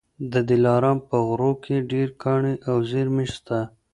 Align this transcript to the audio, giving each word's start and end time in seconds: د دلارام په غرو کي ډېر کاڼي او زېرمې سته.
د 0.31 0.33
دلارام 0.49 0.97
په 1.09 1.17
غرو 1.27 1.51
کي 1.63 1.75
ډېر 1.91 2.07
کاڼي 2.21 2.53
او 2.69 2.77
زېرمې 2.89 3.27
سته. 3.35 3.59